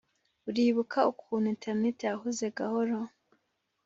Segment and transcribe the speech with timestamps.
[0.49, 2.97] uribuka ukuntu interineti yahoze gahoro?